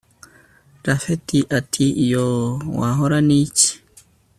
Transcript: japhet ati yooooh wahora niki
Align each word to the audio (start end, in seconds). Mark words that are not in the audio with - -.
japhet 0.83 1.27
ati 1.57 1.85
yooooh 2.11 2.55
wahora 2.79 3.17
niki 3.27 3.69